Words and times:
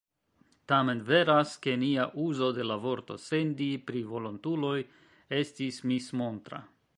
Tamen 0.71 1.01
veras, 1.09 1.51
ke 1.65 1.75
nia 1.81 2.05
uzo 2.23 2.47
de 2.59 2.65
la 2.69 2.77
vorto 2.87 3.19
"sendi" 3.27 3.69
pri 3.91 4.03
volontuloj 4.15 4.75
estis 5.43 5.83
mismontra. 5.93 6.65